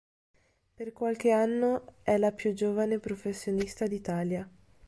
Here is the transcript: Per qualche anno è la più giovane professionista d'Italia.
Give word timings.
Per 0.73 0.93
qualche 0.93 1.29
anno 1.29 1.97
è 2.01 2.17
la 2.17 2.31
più 2.31 2.53
giovane 2.53 2.97
professionista 2.97 3.85
d'Italia. 3.85 4.49